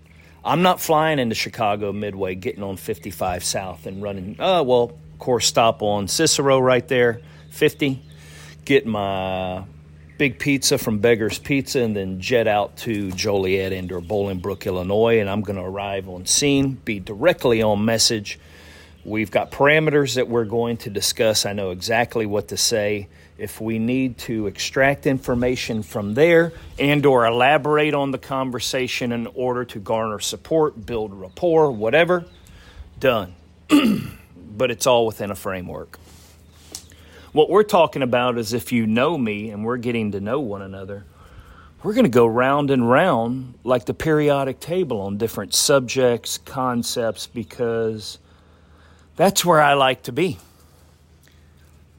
I'm 0.44 0.60
not 0.60 0.82
flying 0.82 1.18
into 1.18 1.34
Chicago 1.34 1.92
Midway, 1.94 2.34
getting 2.34 2.62
on 2.62 2.76
55 2.76 3.42
South 3.42 3.86
and 3.86 4.02
running. 4.02 4.36
Oh, 4.38 4.62
well, 4.64 4.82
of 5.12 5.18
course, 5.18 5.46
stop 5.46 5.80
on 5.80 6.08
Cicero 6.08 6.58
right 6.58 6.86
there, 6.88 7.22
50. 7.52 8.02
Get 8.66 8.84
my 8.84 9.64
big 10.18 10.38
pizza 10.38 10.76
from 10.76 10.98
Beggar's 10.98 11.38
Pizza 11.38 11.80
and 11.80 11.96
then 11.96 12.20
jet 12.20 12.46
out 12.46 12.76
to 12.78 13.10
Joliet 13.12 13.72
and 13.72 13.90
or 13.92 14.02
Bolingbrook, 14.02 14.66
Illinois. 14.66 15.20
And 15.20 15.30
I'm 15.30 15.40
going 15.40 15.56
to 15.56 15.64
arrive 15.64 16.06
on 16.06 16.26
scene, 16.26 16.72
be 16.84 17.00
directly 17.00 17.62
on 17.62 17.82
message. 17.82 18.38
We've 19.04 19.30
got 19.30 19.50
parameters 19.50 20.16
that 20.16 20.28
we're 20.28 20.44
going 20.44 20.76
to 20.78 20.90
discuss. 20.90 21.46
I 21.46 21.52
know 21.54 21.70
exactly 21.70 22.26
what 22.26 22.48
to 22.48 22.56
say. 22.56 23.08
If 23.38 23.60
we 23.60 23.78
need 23.78 24.18
to 24.18 24.46
extract 24.46 25.06
information 25.06 25.82
from 25.82 26.12
there 26.12 26.52
and 26.78 27.04
or 27.06 27.24
elaborate 27.24 27.94
on 27.94 28.10
the 28.10 28.18
conversation 28.18 29.12
in 29.12 29.26
order 29.28 29.64
to 29.64 29.78
garner 29.78 30.18
support 30.18 30.84
build 30.84 31.14
rapport 31.14 31.70
whatever 31.70 32.26
done. 32.98 33.34
But 34.52 34.70
it's 34.70 34.86
all 34.86 35.06
within 35.06 35.30
a 35.30 35.34
framework. 35.34 35.98
What 37.32 37.48
we're 37.48 37.62
talking 37.62 38.02
about 38.02 38.36
is 38.36 38.52
if 38.52 38.72
you 38.72 38.86
know 38.86 39.16
me 39.16 39.48
and 39.48 39.64
we're 39.64 39.78
getting 39.78 40.12
to 40.12 40.20
know 40.20 40.40
one 40.40 40.60
another 40.60 41.06
we're 41.82 41.94
going 41.94 42.04
to 42.04 42.10
go 42.10 42.26
round 42.26 42.70
and 42.70 42.90
round 42.90 43.54
like 43.64 43.86
the 43.86 43.94
periodic 43.94 44.60
table 44.60 45.00
on 45.00 45.16
different 45.16 45.54
subjects 45.54 46.38
concepts 46.38 47.26
because 47.26 48.18
that's 49.20 49.44
where 49.44 49.60
i 49.60 49.74
like 49.74 50.02
to 50.02 50.12
be 50.12 50.38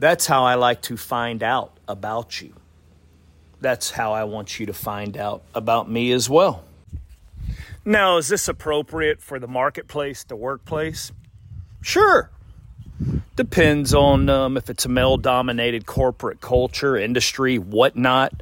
That's 0.01 0.25
how 0.25 0.45
I 0.45 0.55
like 0.55 0.81
to 0.89 0.97
find 0.97 1.43
out 1.43 1.77
about 1.87 2.41
you. 2.41 2.53
That's 3.59 3.91
how 3.91 4.13
I 4.13 4.23
want 4.23 4.59
you 4.59 4.65
to 4.65 4.73
find 4.73 5.15
out 5.15 5.43
about 5.53 5.87
me 5.87 6.11
as 6.11 6.27
well. 6.27 6.63
Now, 7.85 8.17
is 8.17 8.27
this 8.27 8.47
appropriate 8.47 9.21
for 9.21 9.37
the 9.37 9.47
marketplace, 9.47 10.23
the 10.23 10.35
workplace? 10.35 11.11
Sure. 11.81 12.31
Depends 13.35 13.93
on 13.93 14.27
um, 14.27 14.57
if 14.57 14.71
it's 14.71 14.85
a 14.85 14.89
male 14.89 15.17
dominated 15.17 15.85
corporate 15.85 16.41
culture, 16.41 16.97
industry, 16.97 17.59
whatnot. 17.59 18.41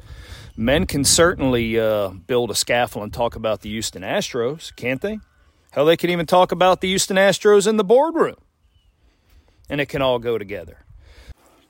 Men 0.56 0.86
can 0.86 1.04
certainly 1.04 1.78
uh, 1.78 2.08
build 2.08 2.50
a 2.50 2.54
scaffold 2.54 3.02
and 3.02 3.12
talk 3.12 3.36
about 3.36 3.60
the 3.60 3.68
Houston 3.68 4.00
Astros, 4.00 4.74
can't 4.76 5.02
they? 5.02 5.18
Hell, 5.72 5.84
they 5.84 5.98
can 5.98 6.08
even 6.08 6.24
talk 6.24 6.52
about 6.52 6.80
the 6.80 6.88
Houston 6.88 7.18
Astros 7.18 7.66
in 7.66 7.76
the 7.76 7.84
boardroom. 7.84 8.36
And 9.70 9.80
it 9.80 9.86
can 9.86 10.02
all 10.02 10.18
go 10.18 10.36
together. 10.36 10.84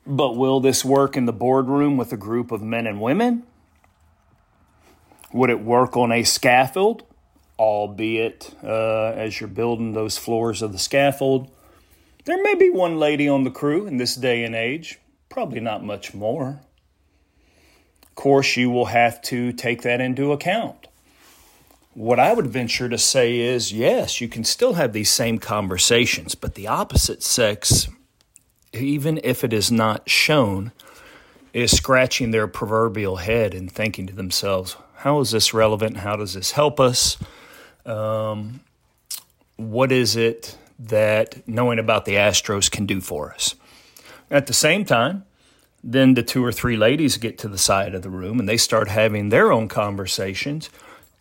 But 0.07 0.37
will 0.37 0.61
this 0.61 0.85
work 0.85 1.16
in 1.16 1.26
the 1.26 1.33
boardroom 1.33 1.97
with 1.97 2.12
a 2.12 2.16
group 2.16 2.50
of 2.50 2.62
men 2.62 2.87
and 2.87 3.00
women? 3.00 3.45
Would 5.33 5.50
it 5.50 5.61
work 5.61 5.97
on 5.97 6.11
a 6.11 6.25
scaffold, 6.25 7.04
albeit 7.59 8.54
uh, 8.64 9.12
as 9.14 9.38
you're 9.38 9.49
building 9.49 9.92
those 9.92 10.19
floors 10.19 10.62
of 10.62 10.73
the 10.73 10.78
scaffold? 10.78 11.50
There 12.25 12.42
may 12.42 12.54
be 12.54 12.71
one 12.71 12.99
lady 12.99 13.28
on 13.28 13.45
the 13.45 13.50
crew 13.50 13.87
in 13.87 13.99
this 13.99 14.14
day 14.14 14.45
and 14.45 14.54
age, 14.54 14.99
probably 15.28 15.61
not 15.61 15.85
much 15.85 16.12
more. 16.14 16.61
Of 18.02 18.14
course, 18.14 18.57
you 18.57 18.71
will 18.71 18.87
have 18.87 19.23
to 19.23 19.52
take 19.52 19.83
that 19.83 20.00
into 20.00 20.33
account. 20.33 20.88
What 21.94 22.20
I 22.20 22.32
would 22.32 22.47
venture 22.47 22.88
to 22.88 22.99
say 22.99 23.38
is 23.38 23.73
yes, 23.73 24.20
you 24.20 24.28
can 24.28 24.44
still 24.44 24.75
have 24.75 24.92
these 24.92 25.11
same 25.11 25.38
conversations, 25.38 26.35
but 26.35 26.54
the 26.54 26.68
opposite 26.68 27.23
sex, 27.23 27.88
even 28.73 29.20
if 29.25 29.42
it 29.42 29.52
is 29.52 29.73
not 29.73 30.09
shown, 30.09 30.70
is 31.52 31.76
scratching 31.76 32.30
their 32.30 32.47
proverbial 32.47 33.16
head 33.16 33.54
and 33.54 33.70
thinking 33.70 34.06
to 34.06 34.12
themselves, 34.14 34.76
how 34.99 35.18
is 35.18 35.32
this 35.32 35.52
relevant? 35.52 35.97
How 35.97 36.14
does 36.14 36.35
this 36.35 36.52
help 36.52 36.78
us? 36.78 37.16
Um, 37.85 38.61
what 39.56 39.90
is 39.90 40.14
it 40.14 40.56
that 40.78 41.47
knowing 41.49 41.78
about 41.78 42.04
the 42.04 42.14
Astros 42.14 42.70
can 42.70 42.87
do 42.87 43.00
for 43.00 43.32
us? 43.32 43.56
At 44.30 44.47
the 44.47 44.52
same 44.52 44.85
time, 44.85 45.25
then 45.82 46.14
the 46.14 46.23
two 46.23 46.44
or 46.44 46.52
three 46.52 46.76
ladies 46.76 47.16
get 47.16 47.37
to 47.38 47.49
the 47.49 47.59
side 47.59 47.94
of 47.94 48.02
the 48.02 48.11
room 48.11 48.38
and 48.38 48.49
they 48.49 48.56
start 48.56 48.88
having 48.88 49.30
their 49.30 49.50
own 49.50 49.66
conversations. 49.66 50.70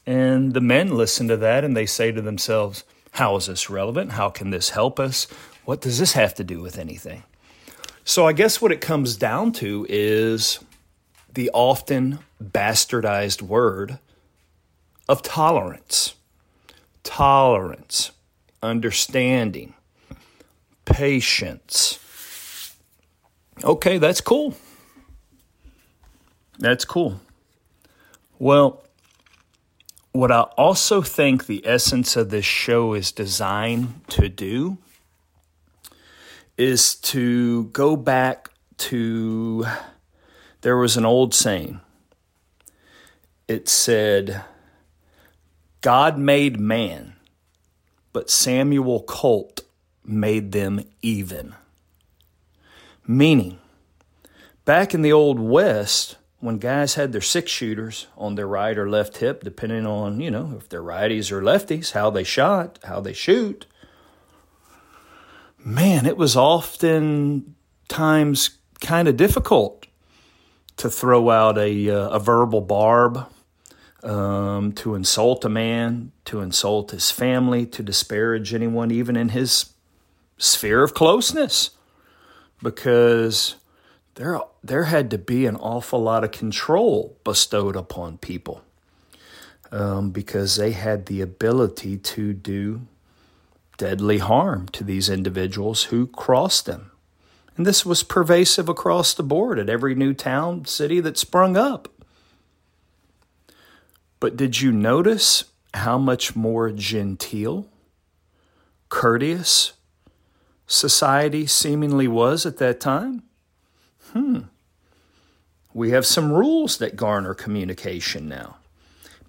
And 0.09 0.53
the 0.55 0.59
men 0.59 0.97
listen 0.97 1.27
to 1.27 1.37
that 1.37 1.63
and 1.63 1.77
they 1.77 1.85
say 1.85 2.11
to 2.11 2.19
themselves, 2.19 2.83
How 3.11 3.35
is 3.35 3.45
this 3.45 3.69
relevant? 3.69 4.13
How 4.13 4.31
can 4.31 4.49
this 4.49 4.71
help 4.71 4.99
us? 4.99 5.27
What 5.65 5.81
does 5.81 5.99
this 5.99 6.13
have 6.13 6.33
to 6.35 6.43
do 6.43 6.63
with 6.63 6.79
anything? 6.79 7.21
So 8.05 8.25
I 8.25 8.33
guess 8.33 8.59
what 8.59 8.71
it 8.71 8.81
comes 8.81 9.15
down 9.17 9.51
to 9.61 9.85
is 9.87 10.61
the 11.31 11.51
often 11.53 12.17
bastardized 12.43 13.43
word 13.43 13.99
of 15.07 15.21
tolerance. 15.21 16.15
Tolerance, 17.03 18.09
understanding, 18.63 19.75
patience. 20.85 21.99
Okay, 23.63 23.99
that's 23.99 24.21
cool. 24.21 24.55
That's 26.57 26.83
cool. 26.83 27.21
Well, 28.39 28.83
what 30.11 30.31
I 30.31 30.41
also 30.57 31.01
think 31.01 31.45
the 31.45 31.65
essence 31.65 32.15
of 32.15 32.29
this 32.29 32.45
show 32.45 32.93
is 32.93 33.11
designed 33.11 34.01
to 34.09 34.29
do 34.29 34.77
is 36.57 36.95
to 36.95 37.65
go 37.65 37.95
back 37.95 38.49
to 38.77 39.65
there 40.61 40.77
was 40.77 40.97
an 40.97 41.05
old 41.05 41.33
saying. 41.33 41.79
It 43.47 43.69
said, 43.69 44.43
God 45.81 46.17
made 46.17 46.59
man, 46.59 47.15
but 48.11 48.29
Samuel 48.29 49.01
Colt 49.03 49.61
made 50.03 50.51
them 50.51 50.83
even. 51.01 51.55
Meaning, 53.07 53.57
back 54.65 54.93
in 54.93 55.01
the 55.01 55.13
Old 55.13 55.39
West, 55.39 56.17
when 56.39 56.57
guys 56.57 56.95
had 56.95 57.11
their 57.11 57.21
six 57.21 57.51
shooters 57.51 58.07
on 58.17 58.35
their 58.35 58.47
right 58.47 58.77
or 58.77 58.89
left 58.89 59.17
hip, 59.17 59.43
depending 59.43 59.85
on, 59.85 60.21
you 60.21 60.31
know, 60.31 60.55
if 60.57 60.69
they're 60.69 60.81
righties 60.81 61.31
or 61.31 61.41
lefties, 61.41 61.91
how 61.91 62.09
they 62.09 62.23
shot, 62.23 62.79
how 62.83 63.01
they 63.01 63.13
shoot, 63.13 63.65
man, 65.57 66.05
it 66.05 66.17
was 66.17 66.35
often 66.35 67.55
times 67.89 68.57
kind 68.79 69.07
of 69.07 69.17
difficult 69.17 69.85
to 70.77 70.89
throw 70.89 71.29
out 71.29 71.57
a, 71.57 71.89
uh, 71.89 72.09
a 72.09 72.19
verbal 72.19 72.61
barb, 72.61 73.27
um, 74.01 74.71
to 74.71 74.95
insult 74.95 75.43
a 75.43 75.49
man, 75.49 76.13
to 76.23 76.39
insult 76.39 76.91
his 76.91 77.11
family, 77.11 77.65
to 77.65 77.83
disparage 77.83 78.53
anyone, 78.53 78.91
even 78.91 79.17
in 79.17 79.29
his 79.29 79.73
sphere 80.37 80.83
of 80.83 80.93
closeness, 80.93 81.71
because 82.63 83.55
there, 84.19 84.41
there 84.61 84.83
had 84.83 85.09
to 85.11 85.17
be 85.17 85.45
an 85.45 85.55
awful 85.55 86.01
lot 86.01 86.25
of 86.25 86.33
control 86.33 87.17
bestowed 87.23 87.77
upon 87.77 88.17
people 88.17 88.61
um, 89.71 90.09
because 90.09 90.57
they 90.57 90.71
had 90.71 91.05
the 91.05 91.21
ability 91.21 91.97
to 91.97 92.33
do 92.33 92.81
deadly 93.77 94.17
harm 94.17 94.67
to 94.73 94.83
these 94.83 95.07
individuals 95.07 95.83
who 95.83 96.05
crossed 96.05 96.65
them. 96.65 96.91
And 97.55 97.65
this 97.65 97.85
was 97.85 98.03
pervasive 98.03 98.67
across 98.67 99.13
the 99.13 99.23
board 99.23 99.57
at 99.57 99.69
every 99.69 99.95
new 99.95 100.13
town, 100.13 100.65
city 100.65 100.99
that 100.99 101.17
sprung 101.17 101.55
up. 101.55 101.87
But 104.19 104.35
did 104.35 104.59
you 104.59 104.73
notice 104.73 105.45
how 105.73 105.97
much 105.97 106.35
more 106.35 106.71
genteel, 106.71 107.69
courteous 108.89 109.71
society 110.67 111.47
seemingly 111.47 112.09
was 112.09 112.45
at 112.45 112.57
that 112.57 112.81
time? 112.81 113.23
Hmm. 114.13 114.41
We 115.73 115.91
have 115.91 116.05
some 116.05 116.31
rules 116.31 116.77
that 116.77 116.95
garner 116.95 117.33
communication 117.33 118.27
now. 118.27 118.57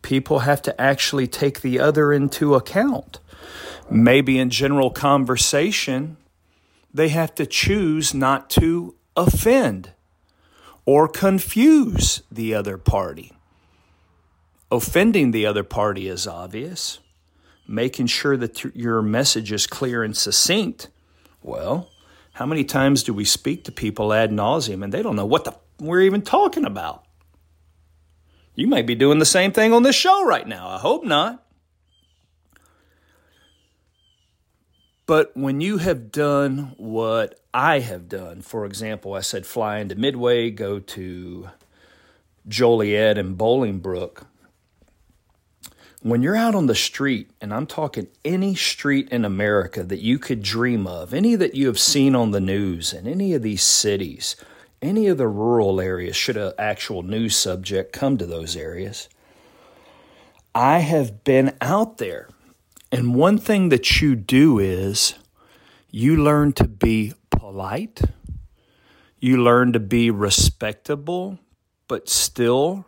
People 0.02 0.40
have 0.40 0.62
to 0.62 0.80
actually 0.80 1.26
take 1.26 1.60
the 1.60 1.78
other 1.78 2.12
into 2.12 2.54
account. 2.54 3.20
Maybe 3.90 4.38
in 4.38 4.50
general 4.50 4.90
conversation, 4.90 6.16
they 6.92 7.08
have 7.10 7.34
to 7.34 7.46
choose 7.46 8.14
not 8.14 8.48
to 8.50 8.94
offend 9.16 9.92
or 10.86 11.06
confuse 11.08 12.22
the 12.30 12.54
other 12.54 12.78
party. 12.78 13.32
Offending 14.70 15.32
the 15.32 15.44
other 15.46 15.64
party 15.64 16.08
is 16.08 16.26
obvious. 16.26 17.00
Making 17.66 18.06
sure 18.06 18.36
that 18.36 18.64
your 18.74 19.02
message 19.02 19.52
is 19.52 19.66
clear 19.66 20.02
and 20.02 20.16
succinct. 20.16 20.88
Well, 21.42 21.88
how 22.40 22.46
many 22.46 22.64
times 22.64 23.02
do 23.02 23.12
we 23.12 23.26
speak 23.26 23.64
to 23.64 23.70
people 23.70 24.14
ad 24.14 24.30
nauseum 24.30 24.82
and 24.82 24.94
they 24.94 25.02
don't 25.02 25.14
know 25.14 25.26
what 25.26 25.44
the 25.44 25.50
f- 25.50 25.58
we're 25.78 26.00
even 26.00 26.22
talking 26.22 26.64
about? 26.64 27.04
You 28.54 28.66
might 28.66 28.86
be 28.86 28.94
doing 28.94 29.18
the 29.18 29.26
same 29.26 29.52
thing 29.52 29.74
on 29.74 29.82
this 29.82 29.94
show 29.94 30.24
right 30.24 30.48
now. 30.48 30.66
I 30.66 30.78
hope 30.78 31.04
not. 31.04 31.44
But 35.04 35.36
when 35.36 35.60
you 35.60 35.76
have 35.76 36.10
done 36.10 36.72
what 36.78 37.38
I 37.52 37.80
have 37.80 38.08
done, 38.08 38.40
for 38.40 38.64
example, 38.64 39.12
I 39.12 39.20
said 39.20 39.44
fly 39.44 39.76
into 39.80 39.94
Midway, 39.96 40.50
go 40.50 40.78
to 40.78 41.50
Joliet 42.48 43.18
and 43.18 43.36
Bolingbrook. 43.36 44.24
When 46.02 46.22
you're 46.22 46.36
out 46.36 46.54
on 46.54 46.64
the 46.64 46.74
street, 46.74 47.30
and 47.42 47.52
I'm 47.52 47.66
talking 47.66 48.08
any 48.24 48.54
street 48.54 49.10
in 49.10 49.22
America 49.22 49.82
that 49.82 50.00
you 50.00 50.18
could 50.18 50.42
dream 50.42 50.86
of, 50.86 51.12
any 51.12 51.34
that 51.34 51.54
you 51.54 51.66
have 51.66 51.78
seen 51.78 52.14
on 52.14 52.30
the 52.30 52.40
news 52.40 52.94
in 52.94 53.06
any 53.06 53.34
of 53.34 53.42
these 53.42 53.62
cities, 53.62 54.34
any 54.80 55.08
of 55.08 55.18
the 55.18 55.28
rural 55.28 55.78
areas, 55.78 56.16
should 56.16 56.38
an 56.38 56.54
actual 56.58 57.02
news 57.02 57.36
subject 57.36 57.92
come 57.92 58.16
to 58.16 58.24
those 58.24 58.56
areas, 58.56 59.10
I 60.54 60.78
have 60.78 61.22
been 61.22 61.54
out 61.60 61.98
there. 61.98 62.30
And 62.90 63.14
one 63.14 63.36
thing 63.36 63.68
that 63.68 64.00
you 64.00 64.16
do 64.16 64.58
is 64.58 65.16
you 65.90 66.16
learn 66.16 66.54
to 66.54 66.66
be 66.66 67.12
polite, 67.28 68.00
you 69.18 69.36
learn 69.36 69.74
to 69.74 69.80
be 69.80 70.10
respectable, 70.10 71.38
but 71.88 72.08
still 72.08 72.86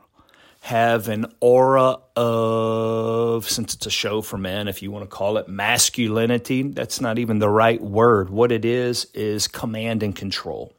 have 0.63 1.09
an 1.09 1.27
aura 1.41 1.99
of, 2.17 3.49
since 3.49 3.75
it's 3.75 3.87
a 3.87 3.91
show 3.91 4.23
for 4.23 4.39
men, 4.39 4.69
if 4.69 4.83
you 4.83 4.91
want 4.91 5.05
to 5.05 5.09
call 5.09 5.37
it 5.37 5.49
masculinity, 5.49 6.63
that's 6.63 7.01
not 7.01 7.19
even 7.19 7.39
the 7.39 7.49
right 7.49 7.83
word. 7.83 8.31
What 8.31 8.53
it 8.53 8.65
is, 8.65 9.07
is 9.13 9.49
command 9.49 10.03
and 10.03 10.15
control. 10.15 10.73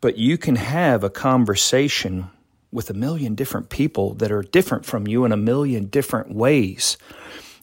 But 0.00 0.18
you 0.18 0.36
can 0.36 0.56
have 0.56 1.02
a 1.02 1.10
conversation 1.10 2.30
with 2.70 2.90
a 2.90 2.94
million 2.94 3.34
different 3.34 3.70
people 3.70 4.14
that 4.14 4.30
are 4.30 4.42
different 4.42 4.84
from 4.84 5.06
you 5.06 5.24
in 5.24 5.32
a 5.32 5.36
million 5.36 5.86
different 5.86 6.34
ways. 6.34 6.98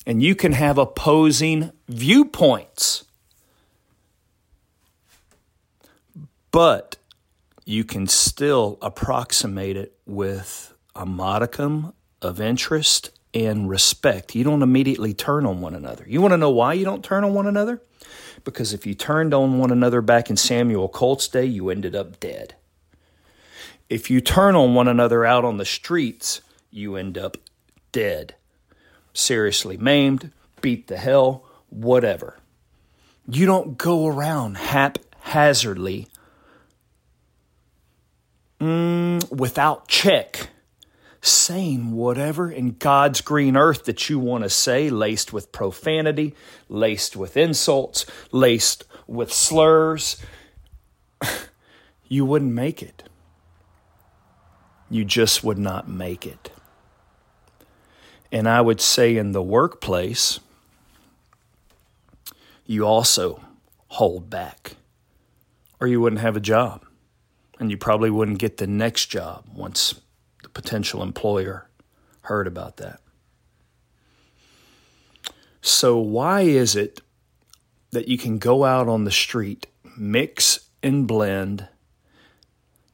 And 0.06 0.24
you 0.24 0.34
can 0.34 0.54
have 0.54 0.78
opposing 0.78 1.72
viewpoints. 1.88 3.06
but 6.52 6.98
you 7.66 7.84
can 7.84 8.08
still 8.08 8.78
approximate 8.82 9.78
it 9.78 9.98
with 10.06 10.74
a 10.96 11.06
modicum 11.06 11.94
of 12.22 12.42
interest 12.42 13.12
and 13.34 13.70
respect. 13.70 14.36
You 14.36 14.44
don't 14.44 14.62
immediately 14.62 15.14
turn 15.14 15.46
on 15.46 15.62
one 15.62 15.76
another. 15.76 16.06
You 16.08 16.22
want 16.22 16.34
to 16.34 16.38
know 16.38 16.50
why 16.50 16.74
you 16.74 16.86
don't 16.86 17.04
turn 17.04 17.24
on 17.24 17.34
one 17.34 17.48
another? 17.48 17.82
Because 18.44 18.74
if 18.74 18.86
you 18.86 18.94
turned 18.94 19.34
on 19.34 19.60
one 19.60 19.72
another 19.72 20.02
back 20.02 20.30
in 20.30 20.38
Samuel 20.38 20.90
Colt's 20.90 21.28
day, 21.28 21.46
you 21.46 21.70
ended 21.70 21.96
up 21.96 22.20
dead. 22.20 22.56
If 23.90 24.10
you 24.10 24.22
turn 24.22 24.56
on 24.56 24.74
one 24.74 24.88
another 24.88 25.26
out 25.26 25.46
on 25.46 25.58
the 25.58 25.66
streets, 25.66 26.42
you 26.72 26.96
end 26.96 27.18
up 27.18 27.38
dead. 27.92 28.36
Seriously 29.14 29.78
maimed, 29.78 30.32
beat 30.62 30.88
the 30.88 30.98
hell, 30.98 31.46
whatever. 31.70 32.38
You 33.28 33.46
don't 33.46 33.78
go 33.78 34.08
around 34.08 34.58
haphazardly 34.58 36.08
mm, 38.62 39.30
without 39.32 39.88
check 39.88 40.50
saying 41.22 41.92
whatever 41.92 42.52
in 42.52 42.72
God's 42.72 43.22
green 43.22 43.56
earth 43.56 43.86
that 43.86 44.10
you 44.10 44.20
want 44.20 44.44
to 44.44 44.50
say, 44.50 44.90
laced 44.90 45.32
with 45.32 45.52
profanity, 45.52 46.36
laced 46.68 47.16
with 47.16 47.38
insults, 47.38 48.06
laced 48.32 48.86
with 49.08 49.32
slurs, 49.32 50.18
you 52.08 52.26
wouldn't 52.26 52.54
make 52.54 52.82
it. 52.82 53.04
You 54.90 55.06
just 55.06 55.44
would 55.44 55.60
not 55.60 55.88
make 55.88 56.26
it. 56.26 56.52
And 58.32 58.50
I 58.50 58.62
would 58.62 58.82
say 58.82 59.16
in 59.16 59.32
the 59.32 59.44
workplace, 59.44 60.40
you 62.66 62.86
also 62.86 63.42
hold 63.90 64.30
back, 64.30 64.76
or 65.80 65.88
you 65.88 66.02
wouldn't 66.02 66.22
have 66.22 66.36
a 66.36 66.42
job. 66.42 66.86
And 67.62 67.70
you 67.70 67.78
probably 67.78 68.10
wouldn't 68.10 68.40
get 68.40 68.58
the 68.58 68.66
next 68.66 69.06
job 69.06 69.46
once 69.54 70.02
the 70.42 70.50
potential 70.50 71.04
employer 71.04 71.70
heard 72.22 72.48
about 72.48 72.78
that. 72.78 73.00
So, 75.62 76.00
why 76.00 76.42
is 76.42 76.76
it 76.76 77.02
that 77.92 78.08
you 78.08 78.18
can 78.18 78.40
go 78.40 78.64
out 78.64 78.88
on 78.88 79.04
the 79.04 79.12
street, 79.12 79.68
mix 79.96 80.72
and 80.82 81.08
blend, 81.08 81.68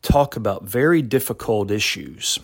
talk 0.02 0.36
about 0.36 0.66
very 0.66 1.02
difficult 1.02 1.72
issues, 1.72 2.38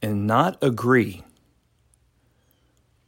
and 0.00 0.26
not 0.26 0.56
agree, 0.62 1.22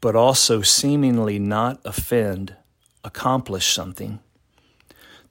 but 0.03 0.15
also 0.15 0.61
seemingly 0.61 1.39
not 1.39 1.81
offend, 1.87 2.57
accomplish 3.03 3.73
something? 3.73 4.21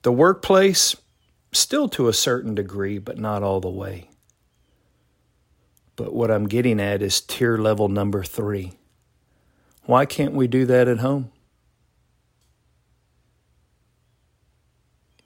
The 0.01 0.11
workplace, 0.11 0.95
still 1.51 1.89
to 1.89 2.07
a 2.07 2.13
certain 2.13 2.55
degree, 2.55 2.97
but 2.97 3.17
not 3.17 3.43
all 3.43 3.59
the 3.59 3.69
way. 3.69 4.09
But 5.95 6.13
what 6.13 6.31
I'm 6.31 6.47
getting 6.47 6.79
at 6.79 7.01
is 7.01 7.21
tier 7.21 7.57
level 7.57 7.89
number 7.89 8.23
three. 8.23 8.73
Why 9.83 10.05
can't 10.05 10.33
we 10.33 10.47
do 10.47 10.65
that 10.65 10.87
at 10.87 10.99
home? 10.99 11.31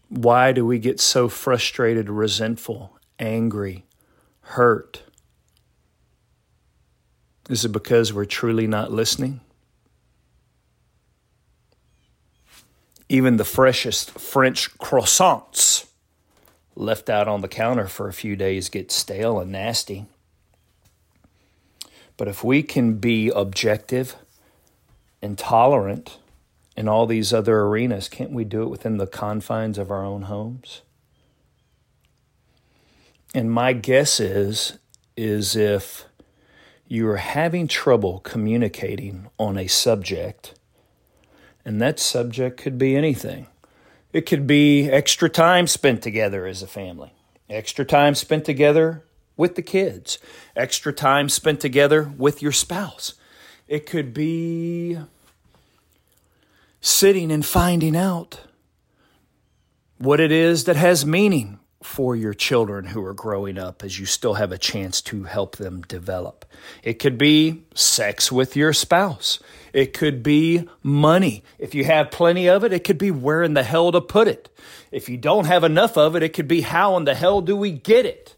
Why 0.10 0.52
do 0.52 0.66
we 0.66 0.80
get 0.80 1.00
so 1.00 1.28
frustrated, 1.28 2.10
resentful, 2.10 2.98
angry, 3.20 3.86
hurt? 4.42 5.04
Is 7.50 7.66
it 7.66 7.72
because 7.72 8.14
we're 8.14 8.26
truly 8.26 8.66
not 8.66 8.92
listening? 8.92 9.42
Even 13.08 13.38
the 13.38 13.44
freshest 13.44 14.12
French 14.12 14.76
croissants 14.80 15.86
left 16.76 17.10
out 17.10 17.28
on 17.28 17.42
the 17.42 17.48
counter 17.48 17.88
for 17.88 18.08
a 18.08 18.14
few 18.14 18.36
days 18.36 18.70
get 18.70 18.92
stale 18.92 19.40
and 19.40 19.52
nasty. 19.52 20.06
But 22.18 22.28
if 22.28 22.44
we 22.44 22.64
can 22.64 22.96
be 22.96 23.30
objective 23.30 24.16
and 25.22 25.38
tolerant 25.38 26.18
in 26.78 26.88
all 26.88 27.06
these 27.06 27.34
other 27.34 27.62
arenas, 27.62 28.10
can't 28.10 28.32
we 28.32 28.44
do 28.44 28.64
it 28.64 28.70
within 28.70 28.98
the 28.98 29.08
confines 29.08 29.78
of 29.78 29.92
our 29.92 30.04
own 30.04 30.24
homes? 30.24 30.82
And 33.34 33.52
my 33.52 33.74
guess 33.74 34.20
is 34.20 34.78
is 35.18 35.56
if 35.56 36.06
you 36.88 37.08
are 37.10 37.18
having 37.18 37.68
trouble 37.68 38.20
communicating 38.20 39.28
on 39.40 39.58
a 39.58 39.68
subject, 39.68 40.54
and 41.64 41.82
that 41.82 42.00
subject 42.00 42.58
could 42.58 42.78
be 42.78 42.96
anything. 42.96 43.48
It 44.16 44.26
could 44.26 44.48
be 44.48 44.90
extra 44.90 45.28
time 45.28 45.68
spent 45.68 46.02
together 46.02 46.46
as 46.46 46.64
a 46.64 46.68
family, 46.68 47.12
extra 47.50 47.84
time 47.84 48.16
spent 48.16 48.46
together 48.46 49.04
with 49.36 49.56
the 49.56 49.62
kids, 49.62 50.20
extra 50.56 50.94
time 50.94 51.28
spent 51.28 51.60
together 51.60 52.10
with 52.18 52.42
your 52.42 52.54
spouse. 52.54 53.16
It 53.68 53.86
could 53.86 54.14
be 54.14 54.98
sitting 56.80 57.30
and 57.30 57.46
finding 57.46 57.98
out 57.98 58.40
what 59.98 60.22
it 60.22 60.32
is 60.32 60.64
that 60.64 60.78
has 60.78 61.06
meaning 61.06 61.60
for 61.84 62.16
your 62.16 62.34
children 62.34 62.86
who 62.86 63.04
are 63.06 63.14
growing 63.14 63.58
up 63.58 63.84
as 63.84 64.00
you 64.00 64.06
still 64.06 64.36
have 64.36 64.54
a 64.54 64.58
chance 64.58 65.02
to 65.02 65.24
help 65.24 65.58
them 65.58 65.82
develop. 65.82 66.46
It 66.84 67.00
could 67.00 67.18
be 67.18 67.66
sex 67.76 68.32
with 68.32 68.56
your 68.56 68.72
spouse. 68.72 69.40
It 69.76 69.92
could 69.92 70.24
be 70.24 70.70
money. 70.82 71.44
If 71.60 71.76
you 71.76 71.84
have 71.84 72.10
plenty 72.10 72.48
of 72.48 72.64
it, 72.64 72.72
it 72.72 72.86
could 72.86 72.98
be 72.98 73.12
where 73.12 73.44
in 73.44 73.56
the 73.56 73.64
hell 73.64 73.92
to 73.92 74.00
put 74.00 74.30
it. 74.30 74.50
If 74.90 75.10
you 75.10 75.18
don't 75.18 75.48
have 75.48 75.66
enough 75.66 75.98
of 75.98 76.16
it, 76.16 76.24
it 76.24 76.32
could 76.32 76.48
be 76.48 76.62
how 76.62 76.96
in 76.96 77.04
the 77.04 77.14
hell 77.14 77.42
do 77.42 77.58
we 77.58 77.72
get 77.72 78.06
it? 78.06 78.38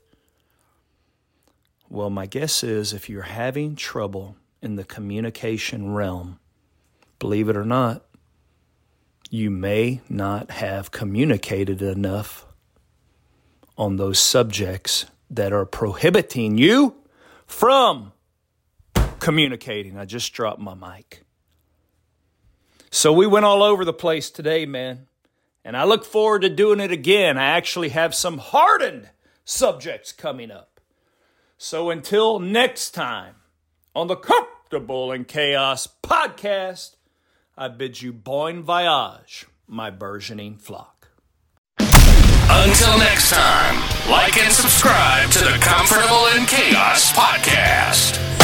Well, 1.89 2.09
my 2.09 2.25
guess 2.25 2.63
is 2.63 2.91
if 2.91 3.07
you're 3.07 3.21
having 3.21 3.75
trouble 3.75 4.35
in 4.63 4.77
the 4.77 4.83
communication 4.83 5.93
realm, 5.93 6.39
believe 7.19 7.49
it 7.49 7.55
or 7.55 7.65
not, 7.65 8.03
you 9.29 9.51
may 9.51 10.01
not 10.09 10.49
have 10.49 10.89
communicated 10.89 11.83
enough 11.83 12.47
on 13.77 13.97
those 13.97 14.17
subjects 14.17 15.05
that 15.29 15.53
are 15.53 15.67
prohibiting 15.67 16.57
you 16.57 16.95
from 17.45 18.11
communicating. 19.19 19.99
I 19.99 20.05
just 20.05 20.33
dropped 20.33 20.59
my 20.59 20.73
mic. 20.73 21.21
So 22.91 23.11
we 23.11 23.27
went 23.27 23.45
all 23.45 23.63
over 23.63 23.83
the 23.85 23.93
place 23.93 24.29
today, 24.29 24.65
man. 24.65 25.07
And 25.63 25.75
I 25.75 25.83
look 25.83 26.05
forward 26.05 26.43
to 26.43 26.49
doing 26.49 26.79
it 26.79 26.91
again. 26.91 27.37
I 27.37 27.47
actually 27.47 27.89
have 27.89 28.15
some 28.15 28.37
hardened 28.37 29.09
subjects 29.43 30.11
coming 30.11 30.51
up. 30.51 30.79
So 31.57 31.89
until 31.89 32.39
next 32.39 32.91
time 32.91 33.35
on 33.95 34.07
the 34.07 34.15
Comfortable 34.15 35.11
in 35.11 35.25
Chaos 35.25 35.87
podcast, 36.03 36.95
I 37.57 37.67
bid 37.67 38.01
you 38.01 38.13
bon 38.13 38.63
voyage, 38.63 39.47
my 39.67 39.89
burgeoning 39.89 40.57
flock. 40.57 41.09
Until 41.79 42.97
next 42.99 43.29
time, 43.31 43.75
like 44.09 44.37
and 44.37 44.53
subscribe 44.53 45.29
to 45.31 45.39
the 45.39 45.57
Comfortable 45.59 46.27
in 46.37 46.45
Chaos 46.45 47.11
podcast. 47.11 48.36